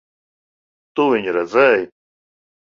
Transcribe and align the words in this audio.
Tu 1.01 1.05
viņu 1.11 1.35
redzēji? 1.37 1.87